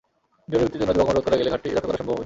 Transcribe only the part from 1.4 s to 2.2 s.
ঘাটটি রক্ষা করা সম্ভব হবে।